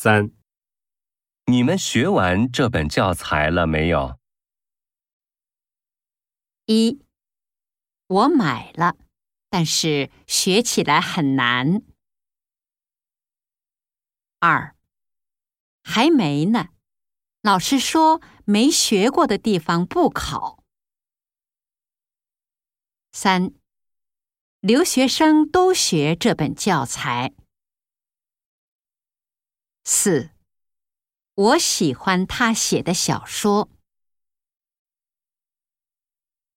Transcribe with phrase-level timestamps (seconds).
[0.00, 0.30] 三、
[1.46, 4.16] 你们学完这本教材了没有？
[6.66, 7.02] 一，
[8.06, 8.96] 我买了，
[9.50, 11.82] 但是学起来很难。
[14.38, 14.76] 二，
[15.82, 16.68] 还没呢，
[17.42, 20.62] 老师说没学过的地方不考。
[23.10, 23.52] 三，
[24.60, 27.34] 留学生都学这本教材。
[29.90, 30.32] 四，
[31.34, 33.70] 我喜欢他写的小说。